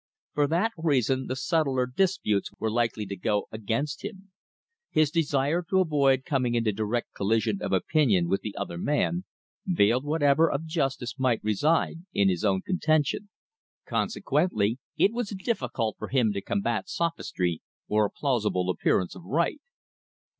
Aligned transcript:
For 0.33 0.47
that 0.47 0.71
reason, 0.77 1.27
the 1.27 1.35
subtler 1.35 1.85
disputes 1.85 2.49
were 2.57 2.71
likely 2.71 3.05
to 3.05 3.15
go 3.15 3.47
against 3.51 4.03
him. 4.03 4.31
His 4.89 5.11
desire 5.11 5.61
to 5.69 5.79
avoid 5.79 6.25
coming 6.25 6.55
into 6.55 6.71
direct 6.71 7.13
collision 7.13 7.61
of 7.61 7.71
opinion 7.71 8.27
with 8.27 8.41
the 8.41 8.55
other 8.57 8.79
man, 8.79 9.25
veiled 9.67 10.03
whatever 10.03 10.49
of 10.49 10.65
justice 10.65 11.19
might 11.19 11.43
reside 11.43 11.97
in 12.15 12.29
his 12.29 12.43
own 12.43 12.63
contention. 12.63 13.29
Consequently 13.85 14.79
it 14.97 15.13
was 15.13 15.35
difficult 15.37 15.97
for 15.99 16.07
him 16.07 16.33
to 16.33 16.41
combat 16.41 16.89
sophistry 16.89 17.61
or 17.87 18.03
a 18.05 18.09
plausible 18.09 18.71
appearance 18.71 19.13
of 19.13 19.23
right. 19.23 19.61